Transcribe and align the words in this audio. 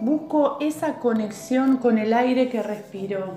Busco 0.00 0.58
esa 0.60 0.98
conexión 0.98 1.78
con 1.78 1.98
el 1.98 2.12
aire 2.12 2.48
que 2.48 2.62
respiro. 2.62 3.34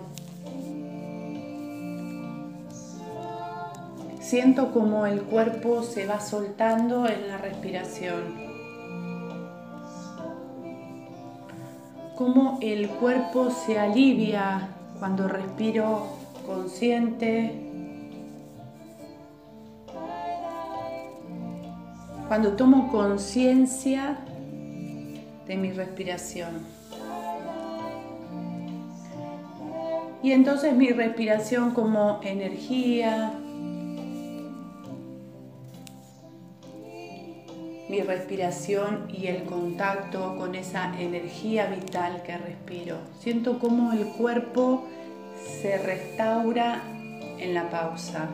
Siento 4.20 4.72
como 4.72 5.08
el 5.08 5.24
cuerpo 5.24 5.82
se 5.82 6.06
va 6.06 6.20
soltando 6.20 7.08
en 7.08 7.27
la 7.27 7.38
respiración. 7.38 8.36
Como 12.16 12.59
el 12.61 12.89
cuerpo 12.89 13.50
se 13.50 13.79
alivia 13.79 14.70
cuando 15.00 15.27
respiro 15.27 16.07
consciente. 16.45 17.55
Cuando 22.27 22.52
tomo 22.52 22.91
conciencia 22.91 24.20
de 25.50 25.57
mi 25.57 25.71
respiración. 25.71 26.63
Y 30.21 30.31
entonces 30.31 30.76
mi 30.76 30.91
respiración 30.91 31.71
como 31.71 32.20
energía, 32.23 33.34
mi 37.90 38.02
respiración 38.02 39.07
y 39.12 39.26
el 39.26 39.45
contacto 39.45 40.35
con 40.38 40.54
esa 40.54 40.93
energía 41.02 41.66
vital 41.66 42.21
que 42.21 42.38
respiro. 42.38 42.98
Siento 43.20 43.57
cómo 43.57 43.91
el 43.93 44.05
cuerpo 44.05 44.85
se 45.62 45.79
restaura 45.79 46.84
en 47.40 47.55
la 47.55 47.71
pausa. 47.71 48.29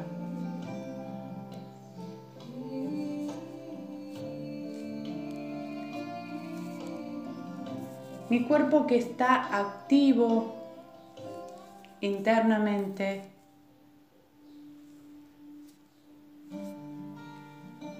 Mi 8.27 8.43
cuerpo 8.43 8.87
que 8.87 8.97
está 8.97 9.55
activo 9.55 10.55
internamente 12.01 13.21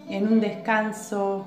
en 0.09 0.27
un 0.27 0.39
descanso 0.39 1.45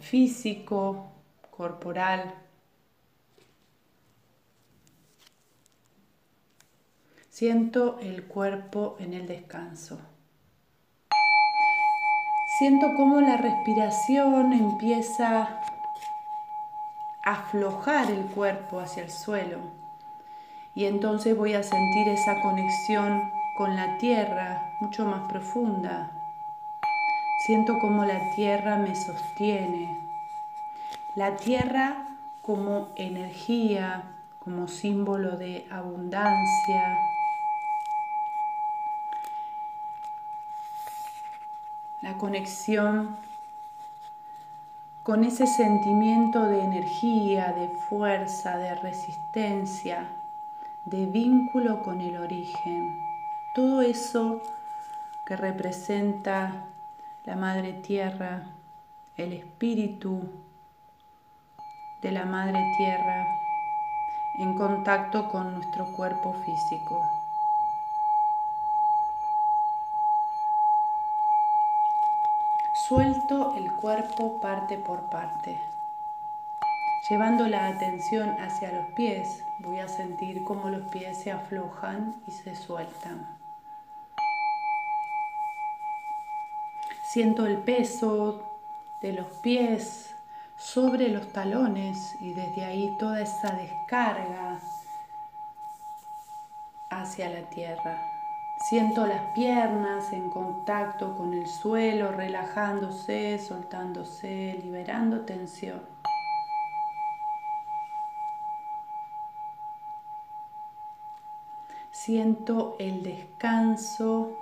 físico, 0.00 1.12
corporal. 1.50 2.34
Siento 7.28 8.00
el 8.00 8.24
cuerpo 8.24 8.96
en 8.98 9.14
el 9.14 9.28
descanso. 9.28 10.09
Siento 12.60 12.92
cómo 12.94 13.22
la 13.22 13.38
respiración 13.38 14.52
empieza 14.52 15.44
a 17.24 17.32
aflojar 17.32 18.10
el 18.10 18.26
cuerpo 18.26 18.80
hacia 18.80 19.02
el 19.02 19.10
suelo. 19.10 19.60
Y 20.74 20.84
entonces 20.84 21.34
voy 21.34 21.54
a 21.54 21.62
sentir 21.62 22.06
esa 22.10 22.38
conexión 22.42 23.32
con 23.56 23.76
la 23.76 23.96
tierra 23.96 24.74
mucho 24.78 25.06
más 25.06 25.26
profunda. 25.26 26.10
Siento 27.46 27.78
como 27.78 28.04
la 28.04 28.30
tierra 28.36 28.76
me 28.76 28.94
sostiene. 28.94 29.98
La 31.16 31.36
tierra 31.36 32.08
como 32.42 32.88
energía, 32.96 34.02
como 34.38 34.68
símbolo 34.68 35.38
de 35.38 35.66
abundancia. 35.70 36.98
La 42.10 42.18
conexión 42.18 43.16
con 45.04 45.22
ese 45.22 45.46
sentimiento 45.46 46.44
de 46.44 46.60
energía, 46.60 47.52
de 47.52 47.68
fuerza, 47.68 48.56
de 48.56 48.74
resistencia, 48.74 50.08
de 50.86 51.06
vínculo 51.06 51.84
con 51.84 52.00
el 52.00 52.16
origen 52.16 52.98
todo 53.54 53.80
eso 53.82 54.40
que 55.24 55.36
representa 55.36 56.64
la 57.26 57.36
Madre 57.36 57.74
Tierra, 57.74 58.42
el 59.16 59.32
espíritu 59.32 60.28
de 62.02 62.10
la 62.10 62.24
Madre 62.24 62.58
Tierra 62.76 63.24
en 64.40 64.56
contacto 64.56 65.28
con 65.28 65.54
nuestro 65.54 65.92
cuerpo 65.92 66.34
físico. 66.44 67.19
Suelto 72.90 73.54
el 73.56 73.70
cuerpo 73.70 74.40
parte 74.40 74.76
por 74.76 75.10
parte. 75.10 75.56
Llevando 77.08 77.46
la 77.46 77.68
atención 77.68 78.30
hacia 78.40 78.72
los 78.72 78.86
pies, 78.96 79.44
voy 79.60 79.78
a 79.78 79.86
sentir 79.86 80.42
cómo 80.42 80.68
los 80.70 80.82
pies 80.90 81.16
se 81.22 81.30
aflojan 81.30 82.20
y 82.26 82.32
se 82.32 82.56
sueltan. 82.56 83.28
Siento 87.04 87.46
el 87.46 87.58
peso 87.58 88.58
de 89.00 89.12
los 89.12 89.28
pies 89.40 90.12
sobre 90.56 91.10
los 91.10 91.32
talones 91.32 92.16
y 92.20 92.32
desde 92.32 92.64
ahí 92.64 92.96
toda 92.98 93.20
esa 93.20 93.52
descarga 93.52 94.58
hacia 96.90 97.30
la 97.30 97.48
tierra. 97.50 98.09
Siento 98.68 99.06
las 99.06 99.32
piernas 99.32 100.12
en 100.12 100.28
contacto 100.28 101.16
con 101.16 101.32
el 101.32 101.46
suelo, 101.46 102.12
relajándose, 102.12 103.38
soltándose, 103.38 104.60
liberando 104.62 105.20
tensión. 105.22 105.80
Siento 111.90 112.76
el 112.78 113.02
descanso 113.02 114.36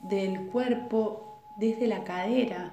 del 0.00 0.48
cuerpo 0.48 1.38
desde 1.56 1.86
la 1.86 2.02
cadera. 2.02 2.72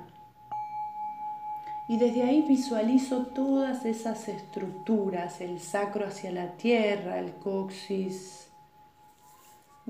Y 1.88 1.98
desde 1.98 2.24
ahí 2.24 2.42
visualizo 2.42 3.28
todas 3.28 3.86
esas 3.86 4.28
estructuras, 4.28 5.42
el 5.42 5.60
sacro 5.60 6.08
hacia 6.08 6.32
la 6.32 6.54
tierra, 6.54 7.20
el 7.20 7.36
coxis, 7.36 8.49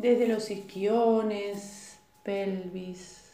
desde 0.01 0.27
los 0.27 0.49
isquiones, 0.49 1.99
pelvis. 2.23 3.25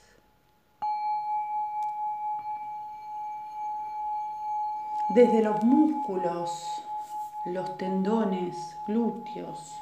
Desde 5.13 5.43
los 5.43 5.63
músculos, 5.63 6.49
los 7.45 7.77
tendones, 7.77 8.55
glúteos. 8.87 9.79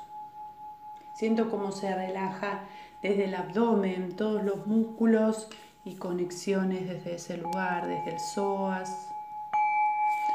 Siento 1.16 1.50
cómo 1.50 1.72
se 1.72 1.96
relaja 1.96 2.66
desde 3.02 3.26
el 3.26 3.36
abdomen, 3.36 4.18
todos 4.18 4.44
los 4.44 4.68
músculos 4.68 5.48
y 5.86 5.96
conexiones 5.96 6.90
desde 6.90 7.16
ese 7.16 7.38
lugar, 7.38 7.88
desde 7.88 8.12
el 8.12 8.20
psoas. 8.20 9.08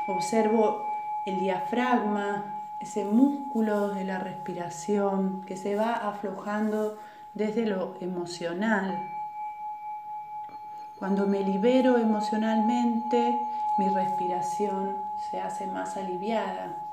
Observo 0.09 0.83
el 1.27 1.41
diafragma, 1.41 2.58
ese 2.81 3.05
músculo 3.05 3.89
de 3.89 4.05
la 4.05 4.19
respiración 4.19 5.43
que 5.43 5.57
se 5.57 5.75
va 5.75 5.93
aflojando 5.93 6.97
desde 7.35 7.67
lo 7.67 7.97
emocional. 8.01 9.11
Cuando 10.99 11.27
me 11.27 11.41
libero 11.41 11.99
emocionalmente, 11.99 13.39
mi 13.79 13.89
respiración 13.89 14.97
se 15.31 15.41
hace 15.41 15.67
más 15.67 15.97
aliviada. 15.97 16.85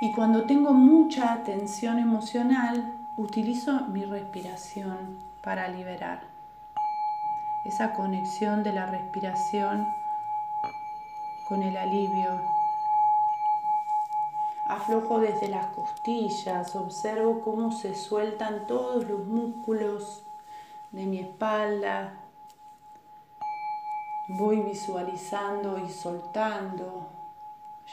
Y 0.00 0.12
cuando 0.12 0.44
tengo 0.46 0.72
mucha 0.72 1.42
tensión 1.44 1.98
emocional, 1.98 2.92
utilizo 3.16 3.86
mi 3.88 4.04
respiración 4.04 5.18
para 5.42 5.68
liberar. 5.68 6.20
Esa 7.64 7.94
conexión 7.94 8.62
de 8.64 8.72
la 8.72 8.86
respiración 8.86 9.86
con 11.48 11.62
el 11.62 11.76
alivio. 11.76 12.61
Aflojo 14.72 15.20
desde 15.20 15.48
las 15.48 15.66
costillas, 15.66 16.74
observo 16.74 17.42
cómo 17.42 17.72
se 17.72 17.94
sueltan 17.94 18.66
todos 18.66 19.06
los 19.06 19.26
músculos 19.26 20.24
de 20.92 21.04
mi 21.04 21.18
espalda. 21.18 22.14
Voy 24.28 24.62
visualizando 24.62 25.78
y 25.78 25.90
soltando. 25.90 27.06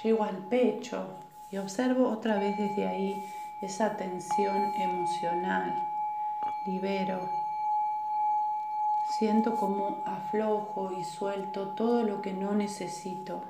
Llego 0.01 0.23
al 0.23 0.37
pecho, 0.37 1.05
y 1.51 1.57
observo 1.57 2.07
otra 2.07 2.39
vez 2.39 2.57
desde 2.57 2.87
ahí 2.87 3.13
esa 3.61 3.97
tensión 3.97 4.71
emocional. 4.79 5.85
Libero. 6.65 7.19
Siento 9.17 9.57
como 9.57 9.97
aflojo 10.05 10.93
y 10.93 11.03
suelto 11.03 11.75
todo 11.75 12.03
lo 12.03 12.21
que 12.21 12.31
no 12.31 12.53
necesito. 12.53 13.41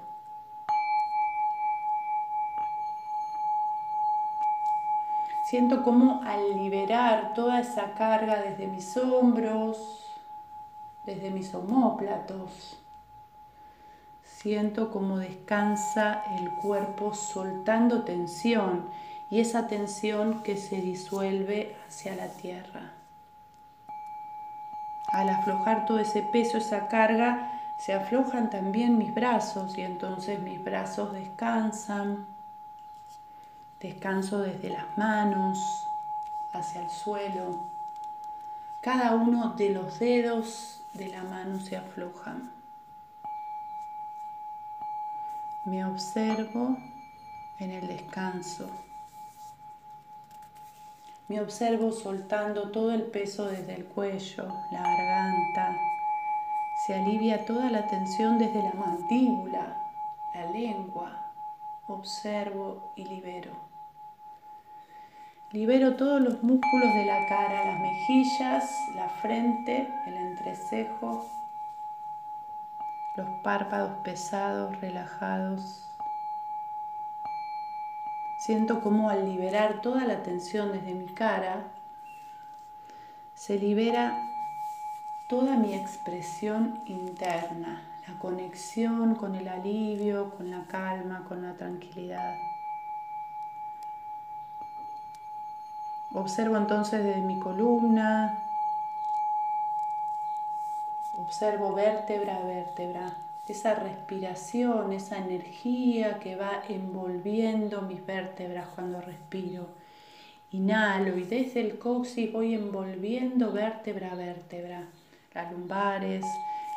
Siento 5.49 5.81
como 5.81 6.21
al 6.25 6.61
liberar 6.61 7.33
toda 7.33 7.59
esa 7.59 7.95
carga 7.95 8.39
desde 8.39 8.67
mis 8.67 8.95
hombros, 8.97 10.05
desde 11.07 11.31
mis 11.31 11.55
omóplatos. 11.55 12.79
Siento 14.21 14.91
cómo 14.91 15.17
descansa 15.17 16.21
el 16.37 16.51
cuerpo 16.61 17.15
soltando 17.15 18.03
tensión 18.03 18.91
y 19.31 19.39
esa 19.39 19.65
tensión 19.65 20.43
que 20.43 20.55
se 20.55 20.81
disuelve 20.81 21.75
hacia 21.87 22.15
la 22.15 22.27
tierra. 22.27 22.91
Al 25.11 25.29
aflojar 25.29 25.87
todo 25.87 25.97
ese 25.97 26.21
peso, 26.21 26.59
esa 26.59 26.87
carga, 26.89 27.59
se 27.79 27.93
aflojan 27.93 28.51
también 28.51 28.99
mis 28.99 29.15
brazos 29.15 29.75
y 29.79 29.81
entonces 29.81 30.39
mis 30.41 30.63
brazos 30.63 31.11
descansan. 31.11 32.38
Descanso 33.81 34.39
desde 34.39 34.69
las 34.71 34.97
manos 34.97 35.87
hacia 36.51 36.81
el 36.81 36.89
suelo. 36.89 37.69
Cada 38.81 39.15
uno 39.15 39.53
de 39.55 39.69
los 39.69 39.99
dedos 39.99 40.81
de 40.93 41.07
la 41.07 41.23
mano 41.23 41.61
se 41.61 41.77
aflojan. 41.77 42.51
Me 45.63 45.85
observo 45.85 46.77
en 47.59 47.71
el 47.71 47.87
descanso. 47.87 48.69
Me 51.29 51.39
observo 51.39 51.93
soltando 51.93 52.71
todo 52.71 52.91
el 52.91 53.03
peso 53.03 53.45
desde 53.45 53.75
el 53.75 53.85
cuello, 53.85 54.47
la 54.71 54.81
garganta. 54.81 55.77
Se 56.85 56.95
alivia 56.95 57.45
toda 57.45 57.69
la 57.69 57.87
tensión 57.87 58.39
desde 58.39 58.61
la 58.61 58.73
mandíbula, 58.73 59.77
la 60.35 60.51
lengua. 60.51 61.31
Observo 61.87 62.91
y 62.97 63.05
libero. 63.05 63.69
Libero 65.51 65.95
todos 65.95 66.21
los 66.21 66.43
músculos 66.43 66.93
de 66.93 67.05
la 67.05 67.25
cara, 67.25 67.65
las 67.65 67.79
mejillas, 67.79 68.69
la 68.93 69.09
frente, 69.09 69.91
el 70.05 70.13
entrecejo, 70.13 71.25
los 73.15 73.27
párpados 73.41 73.97
pesados, 74.03 74.79
relajados. 74.79 75.89
Siento 78.45 78.79
como 78.79 79.09
al 79.09 79.25
liberar 79.27 79.81
toda 79.81 80.05
la 80.05 80.21
tensión 80.21 80.71
desde 80.71 80.93
mi 80.93 81.07
cara, 81.07 81.63
se 83.33 83.57
libera 83.57 84.19
toda 85.29 85.57
mi 85.57 85.73
expresión 85.73 86.79
interna, 86.85 87.81
la 88.07 88.19
conexión 88.19 89.15
con 89.15 89.33
el 89.33 89.47
alivio, 89.47 90.29
con 90.29 90.51
la 90.51 90.65
calma, 90.67 91.25
con 91.27 91.41
la 91.41 91.55
tranquilidad. 91.55 92.35
Observo 96.13 96.57
entonces 96.57 97.03
desde 97.03 97.21
mi 97.21 97.39
columna, 97.39 98.44
observo 101.17 101.73
vértebra 101.73 102.38
a 102.38 102.45
vértebra 102.45 103.17
esa 103.47 103.75
respiración, 103.75 104.94
esa 104.94 105.17
energía 105.17 106.19
que 106.19 106.35
va 106.35 106.63
envolviendo 106.67 107.81
mis 107.81 108.06
vértebras 108.06 108.67
cuando 108.75 109.01
respiro. 109.01 109.67
Inhalo 110.51 111.17
y 111.17 111.23
desde 111.23 111.61
el 111.61 111.77
coxis 111.77 112.31
voy 112.31 112.56
envolviendo 112.56 113.51
vértebra 113.51 114.11
a 114.11 114.15
vértebra, 114.15 114.83
las 115.33 115.51
lumbares, 115.51 116.25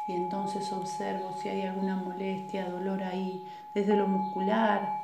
y 0.08 0.12
entonces 0.12 0.70
observo 0.72 1.36
si 1.42 1.48
hay 1.48 1.62
alguna 1.62 1.96
molestia, 1.96 2.68
dolor 2.68 3.02
ahí. 3.02 3.46
Desde 3.74 3.96
lo 3.96 4.06
muscular 4.06 5.00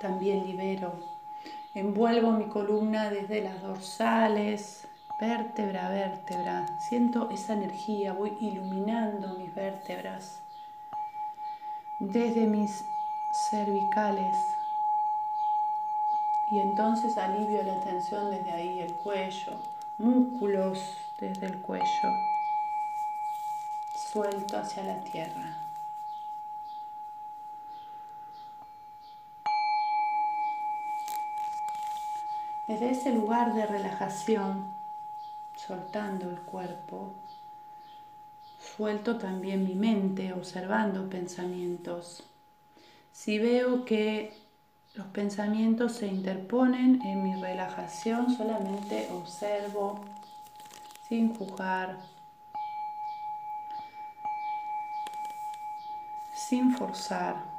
también 0.00 0.46
libero. 0.46 1.09
Envuelvo 1.72 2.32
mi 2.32 2.46
columna 2.46 3.10
desde 3.10 3.42
las 3.42 3.62
dorsales, 3.62 4.88
vértebra 5.20 5.86
a 5.86 5.90
vértebra. 5.90 6.66
Siento 6.80 7.30
esa 7.30 7.52
energía, 7.52 8.12
voy 8.12 8.36
iluminando 8.40 9.34
mis 9.38 9.54
vértebras 9.54 10.40
desde 12.00 12.46
mis 12.46 12.84
cervicales. 13.50 14.36
Y 16.50 16.58
entonces 16.58 17.16
alivio 17.16 17.62
la 17.62 17.78
tensión 17.78 18.32
desde 18.32 18.50
ahí, 18.50 18.80
el 18.80 18.92
cuello, 18.94 19.52
músculos 19.98 20.96
desde 21.20 21.46
el 21.46 21.62
cuello. 21.62 22.08
Suelto 23.94 24.58
hacia 24.58 24.82
la 24.82 24.96
tierra. 25.02 25.69
Desde 32.70 32.92
ese 32.92 33.12
lugar 33.12 33.52
de 33.52 33.66
relajación, 33.66 34.72
soltando 35.56 36.30
el 36.30 36.38
cuerpo, 36.38 37.14
suelto 38.76 39.18
también 39.18 39.64
mi 39.64 39.74
mente, 39.74 40.32
observando 40.32 41.10
pensamientos. 41.10 42.22
Si 43.10 43.40
veo 43.40 43.84
que 43.84 44.32
los 44.94 45.08
pensamientos 45.08 45.94
se 45.94 46.06
interponen 46.06 47.02
en 47.02 47.24
mi 47.24 47.34
relajación, 47.42 48.36
solamente 48.36 49.08
observo 49.12 50.04
sin 51.08 51.34
juzgar, 51.34 51.98
sin 56.32 56.76
forzar 56.76 57.49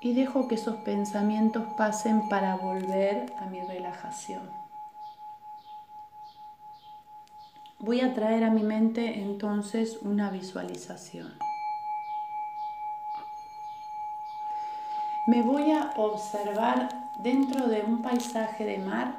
y 0.00 0.14
dejo 0.14 0.48
que 0.48 0.54
esos 0.54 0.76
pensamientos 0.76 1.64
pasen 1.76 2.28
para 2.28 2.56
volver 2.56 3.32
a 3.38 3.46
mi 3.46 3.60
relajación. 3.60 4.48
Voy 7.80 8.00
a 8.00 8.14
traer 8.14 8.44
a 8.44 8.50
mi 8.50 8.62
mente 8.62 9.20
entonces 9.20 9.98
una 10.02 10.30
visualización. 10.30 11.32
Me 15.26 15.42
voy 15.42 15.70
a 15.72 15.92
observar 15.96 16.88
dentro 17.18 17.68
de 17.68 17.82
un 17.82 18.02
paisaje 18.02 18.64
de 18.64 18.78
mar 18.78 19.14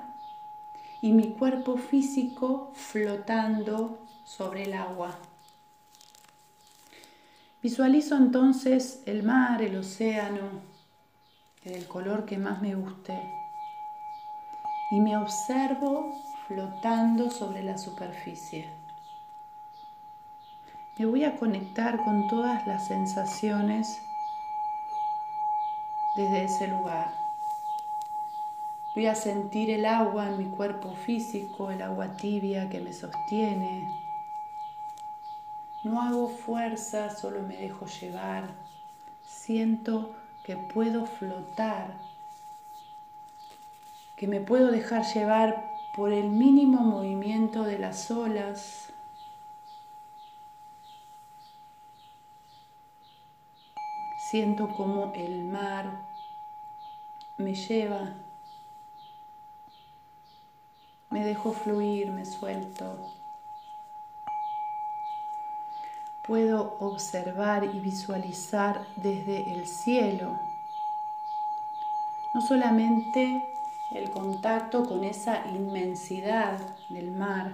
y 1.01 1.13
mi 1.13 1.33
cuerpo 1.33 1.77
físico 1.77 2.71
flotando 2.73 3.99
sobre 4.23 4.63
el 4.63 4.73
agua. 4.73 5.17
Visualizo 7.61 8.15
entonces 8.15 9.03
el 9.05 9.23
mar, 9.23 9.61
el 9.61 9.77
océano, 9.77 10.68
el 11.63 11.87
color 11.87 12.25
que 12.25 12.37
más 12.37 12.61
me 12.61 12.75
guste. 12.75 13.21
Y 14.91 14.99
me 14.99 15.17
observo 15.17 16.15
flotando 16.47 17.29
sobre 17.29 17.63
la 17.63 17.77
superficie. 17.77 18.69
Me 20.97 21.05
voy 21.05 21.23
a 21.23 21.35
conectar 21.35 21.97
con 22.03 22.27
todas 22.27 22.65
las 22.67 22.87
sensaciones 22.87 23.87
desde 26.17 26.43
ese 26.45 26.67
lugar. 26.67 27.13
Voy 28.95 29.05
a 29.05 29.15
sentir 29.15 29.69
el 29.69 29.85
agua 29.85 30.27
en 30.27 30.37
mi 30.39 30.45
cuerpo 30.45 30.93
físico, 31.05 31.71
el 31.71 31.81
agua 31.81 32.17
tibia 32.17 32.69
que 32.69 32.81
me 32.81 32.91
sostiene. 32.91 33.87
No 35.83 36.01
hago 36.01 36.27
fuerza, 36.27 37.15
solo 37.15 37.43
me 37.43 37.55
dejo 37.55 37.85
llevar. 37.85 38.49
Siento 39.23 40.15
que 40.49 40.57
puedo 40.57 41.05
flotar, 41.05 41.93
que 44.17 44.27
me 44.27 44.41
puedo 44.41 44.71
dejar 44.71 45.05
llevar 45.13 45.77
por 45.95 46.11
el 46.11 46.27
mínimo 46.27 46.79
movimiento 46.79 47.61
de 47.61 47.77
las 47.77 48.09
olas. 48.09 48.91
Siento 54.17 54.69
como 54.69 55.13
el 55.13 55.45
mar 55.45 56.01
me 57.37 57.53
lleva, 57.53 58.15
me 61.11 61.23
dejo 61.23 61.51
fluir, 61.51 62.09
me 62.09 62.25
suelto. 62.25 63.18
Puedo 66.29 66.77
observar 66.79 67.63
y 67.63 67.79
visualizar 67.79 68.85
desde 68.97 69.51
el 69.51 69.65
cielo, 69.65 70.39
no 72.35 72.41
solamente 72.41 73.43
el 73.95 74.11
contacto 74.11 74.85
con 74.85 75.03
esa 75.05 75.47
inmensidad 75.47 76.59
del 76.89 77.09
mar, 77.09 77.53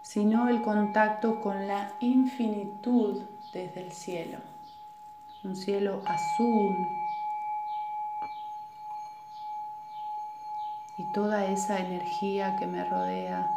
sino 0.00 0.48
el 0.48 0.62
contacto 0.62 1.40
con 1.40 1.66
la 1.66 1.90
infinitud 1.98 3.20
desde 3.52 3.80
el 3.80 3.90
cielo, 3.90 4.38
un 5.42 5.56
cielo 5.56 6.02
azul. 6.06 6.76
Y 10.98 11.12
toda 11.12 11.46
esa 11.46 11.80
energía 11.80 12.54
que 12.60 12.68
me 12.68 12.84
rodea, 12.84 13.50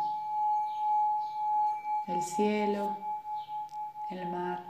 el 2.07 2.23
cielo, 2.23 2.97
el 4.09 4.29
mar. 4.29 4.63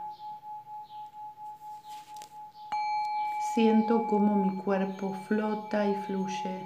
Siento 3.54 4.08
como 4.08 4.36
mi 4.36 4.58
cuerpo 4.58 5.14
flota 5.28 5.86
y 5.88 5.96
fluye. 5.96 6.66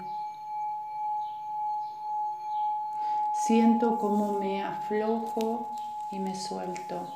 Siento 3.33 3.97
como 3.97 4.39
me 4.39 4.63
aflojo 4.63 5.69
y 6.12 6.19
me 6.19 6.36
suelto. 6.36 7.07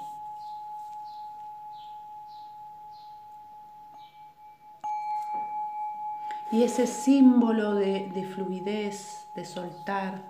Y 6.51 6.63
ese 6.63 6.85
símbolo 6.85 7.75
de, 7.75 8.09
de 8.09 8.25
fluidez, 8.25 9.27
de 9.35 9.45
soltar, 9.45 10.21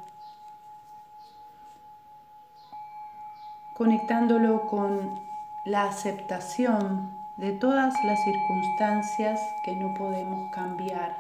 conectándolo 3.82 4.68
con 4.68 5.20
la 5.66 5.86
aceptación 5.86 7.10
de 7.36 7.52
todas 7.54 7.96
las 8.04 8.24
circunstancias 8.24 9.42
que 9.66 9.76
no 9.76 9.96
podemos 9.96 10.52
cambiar. 10.52 11.18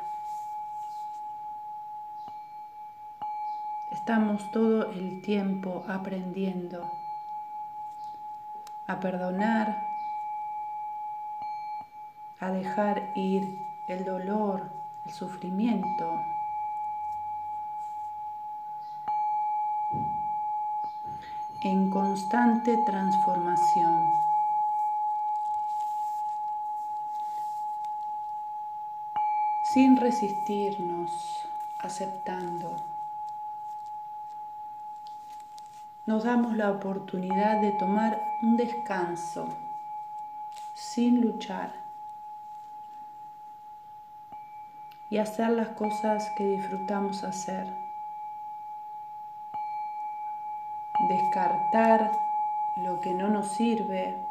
Estamos 3.89 4.51
todo 4.51 4.91
el 4.91 5.23
tiempo 5.23 5.83
aprendiendo 5.87 6.87
a 8.85 8.99
perdonar, 8.99 9.83
a 12.39 12.51
dejar 12.51 13.01
ir 13.15 13.41
el 13.87 14.05
dolor, 14.05 14.71
el 15.07 15.11
sufrimiento, 15.11 16.21
en 21.63 21.91
constante 21.91 22.75
transformación. 22.77 24.11
Sin 29.63 29.95
resistirnos, 29.95 31.47
aceptando. 31.77 32.77
Nos 36.07 36.23
damos 36.23 36.57
la 36.57 36.71
oportunidad 36.71 37.61
de 37.61 37.71
tomar 37.73 38.19
un 38.41 38.57
descanso 38.57 39.47
sin 40.73 41.21
luchar 41.21 41.73
y 45.11 45.19
hacer 45.19 45.51
las 45.51 45.69
cosas 45.69 46.31
que 46.35 46.43
disfrutamos 46.43 47.23
hacer. 47.23 47.90
Descartar 51.31 52.11
lo 52.75 52.99
que 52.99 53.13
no 53.13 53.29
nos 53.29 53.47
sirve, 53.55 54.27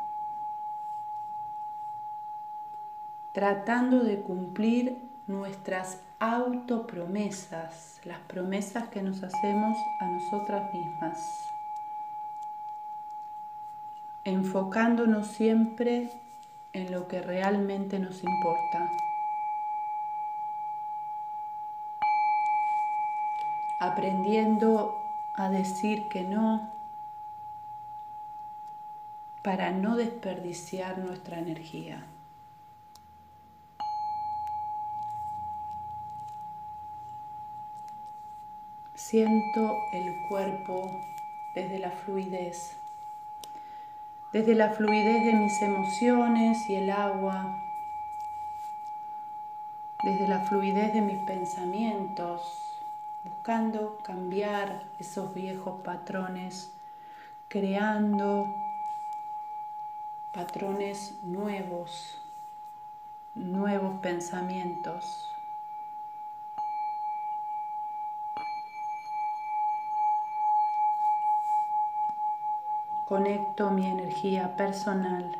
tratando 3.32 4.00
de 4.00 4.20
cumplir 4.20 4.98
nuestras 5.26 6.02
autopromesas, 6.18 8.00
las 8.04 8.18
promesas 8.20 8.88
que 8.88 9.02
nos 9.02 9.22
hacemos 9.22 9.78
a 10.00 10.06
nosotras 10.08 10.74
mismas, 10.74 11.18
enfocándonos 14.24 15.26
siempre 15.28 16.10
en 16.74 16.92
lo 16.92 17.08
que 17.08 17.22
realmente 17.22 17.98
nos 17.98 18.22
importa. 18.22 18.90
aprendiendo 23.82 24.94
a 25.36 25.48
decir 25.48 26.10
que 26.10 26.22
no 26.22 26.79
para 29.42 29.70
no 29.70 29.96
desperdiciar 29.96 30.98
nuestra 30.98 31.38
energía. 31.38 32.04
Siento 38.94 39.76
el 39.92 40.22
cuerpo 40.28 41.00
desde 41.54 41.78
la 41.78 41.90
fluidez, 41.90 42.76
desde 44.32 44.54
la 44.54 44.70
fluidez 44.70 45.24
de 45.24 45.32
mis 45.32 45.60
emociones 45.62 46.68
y 46.68 46.76
el 46.76 46.90
agua, 46.90 47.58
desde 50.04 50.28
la 50.28 50.44
fluidez 50.44 50.92
de 50.94 51.00
mis 51.00 51.18
pensamientos 51.26 52.70
buscando 53.24 53.98
cambiar 54.02 54.84
esos 54.98 55.34
viejos 55.34 55.80
patrones, 55.82 56.72
creando 57.48 58.54
patrones 60.32 61.18
nuevos, 61.24 62.20
nuevos 63.34 63.98
pensamientos. 64.00 65.04
Conecto 73.06 73.72
mi 73.72 73.86
energía 73.86 74.56
personal 74.56 75.36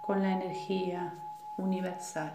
con 0.00 0.22
la 0.22 0.30
energía 0.30 1.12
universal. 1.56 2.32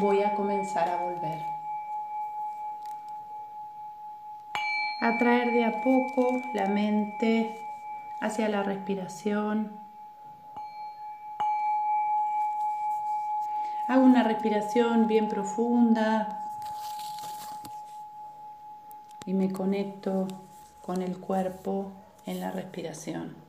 Voy 0.00 0.22
a 0.22 0.34
comenzar 0.34 0.88
a 0.88 1.02
volver. 1.02 1.38
A 5.00 5.18
traer 5.18 5.52
de 5.52 5.64
a 5.64 5.82
poco 5.82 6.42
la 6.54 6.66
mente 6.66 7.54
hacia 8.20 8.48
la 8.48 8.62
respiración. 8.62 9.72
Hago 13.88 14.02
una 14.02 14.22
respiración 14.22 15.06
bien 15.06 15.28
profunda 15.28 16.44
y 19.24 19.34
me 19.34 19.50
conecto 19.52 20.28
con 20.82 21.02
el 21.02 21.18
cuerpo 21.18 21.92
en 22.26 22.40
la 22.40 22.50
respiración. 22.50 23.47